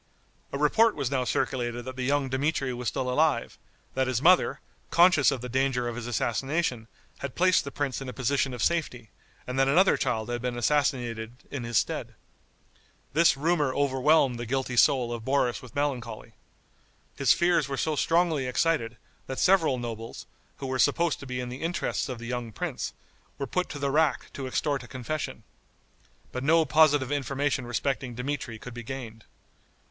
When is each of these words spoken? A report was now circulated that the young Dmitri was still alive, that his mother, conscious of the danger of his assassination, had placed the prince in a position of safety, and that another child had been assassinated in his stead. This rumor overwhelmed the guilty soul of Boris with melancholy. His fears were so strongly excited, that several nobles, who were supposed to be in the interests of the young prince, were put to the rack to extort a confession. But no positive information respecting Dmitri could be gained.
A 0.51 0.57
report 0.57 0.95
was 0.95 1.11
now 1.11 1.23
circulated 1.25 1.85
that 1.85 1.95
the 1.95 2.01
young 2.01 2.27
Dmitri 2.27 2.73
was 2.73 2.87
still 2.87 3.07
alive, 3.07 3.59
that 3.93 4.07
his 4.07 4.19
mother, 4.19 4.59
conscious 4.89 5.29
of 5.29 5.41
the 5.41 5.47
danger 5.47 5.87
of 5.87 5.95
his 5.95 6.07
assassination, 6.07 6.87
had 7.19 7.35
placed 7.35 7.63
the 7.63 7.71
prince 7.71 8.01
in 8.01 8.09
a 8.09 8.11
position 8.11 8.51
of 8.51 8.63
safety, 8.63 9.11
and 9.45 9.59
that 9.59 9.67
another 9.67 9.97
child 9.97 10.29
had 10.29 10.41
been 10.41 10.57
assassinated 10.57 11.33
in 11.51 11.63
his 11.65 11.77
stead. 11.77 12.15
This 13.13 13.37
rumor 13.37 13.75
overwhelmed 13.75 14.39
the 14.39 14.47
guilty 14.47 14.75
soul 14.75 15.13
of 15.13 15.23
Boris 15.23 15.61
with 15.61 15.75
melancholy. 15.75 16.33
His 17.15 17.31
fears 17.31 17.67
were 17.69 17.77
so 17.77 17.95
strongly 17.95 18.47
excited, 18.47 18.97
that 19.27 19.37
several 19.37 19.77
nobles, 19.77 20.25
who 20.57 20.65
were 20.65 20.79
supposed 20.79 21.19
to 21.19 21.27
be 21.27 21.39
in 21.39 21.49
the 21.49 21.61
interests 21.61 22.09
of 22.09 22.17
the 22.17 22.25
young 22.25 22.51
prince, 22.51 22.91
were 23.37 23.45
put 23.45 23.69
to 23.69 23.77
the 23.77 23.91
rack 23.91 24.33
to 24.33 24.47
extort 24.47 24.81
a 24.81 24.87
confession. 24.87 25.43
But 26.31 26.43
no 26.43 26.65
positive 26.65 27.11
information 27.11 27.67
respecting 27.67 28.15
Dmitri 28.15 28.57
could 28.57 28.73
be 28.73 28.81
gained. 28.81 29.25